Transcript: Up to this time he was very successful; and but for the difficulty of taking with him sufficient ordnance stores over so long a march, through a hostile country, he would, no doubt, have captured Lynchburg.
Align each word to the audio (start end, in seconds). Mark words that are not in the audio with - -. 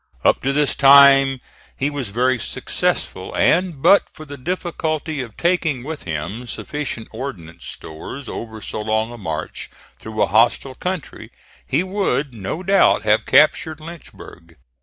Up 0.23 0.41
to 0.41 0.51
this 0.51 0.75
time 0.75 1.41
he 1.77 1.91
was 1.91 2.07
very 2.07 2.39
successful; 2.39 3.35
and 3.35 3.83
but 3.83 4.05
for 4.11 4.25
the 4.25 4.35
difficulty 4.35 5.21
of 5.21 5.37
taking 5.37 5.83
with 5.83 6.05
him 6.05 6.47
sufficient 6.47 7.07
ordnance 7.11 7.65
stores 7.67 8.27
over 8.27 8.63
so 8.63 8.81
long 8.81 9.11
a 9.11 9.17
march, 9.19 9.69
through 9.99 10.23
a 10.23 10.25
hostile 10.25 10.73
country, 10.73 11.29
he 11.67 11.83
would, 11.83 12.33
no 12.33 12.63
doubt, 12.63 13.03
have 13.03 13.27
captured 13.27 13.79
Lynchburg. 13.79 14.55